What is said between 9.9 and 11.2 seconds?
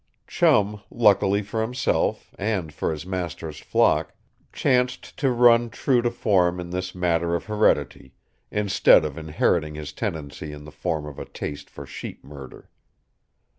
tendency in the form of